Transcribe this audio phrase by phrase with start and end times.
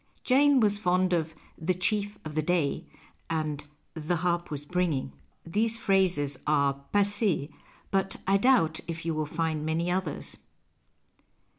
[0.23, 2.85] Jane was fond of" the chief of the day"
[3.29, 5.13] and" the harp was bringing."
[5.45, 7.49] These phrases are passees,
[7.91, 10.39] but I doubt if you will find many others.